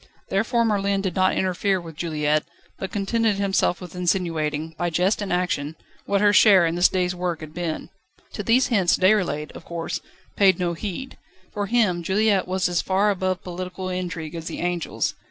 [0.29, 2.45] Therefore Merlin did not interfere with Juliette,
[2.79, 5.75] but contented himself with insinuating, by jest and action,
[6.07, 7.91] what her share in this day's work had been.
[8.33, 10.01] To these hints Déroulède, of course,
[10.35, 11.19] paid no heed.
[11.53, 15.13] For him Juliette was as far above political intrigue as the angels.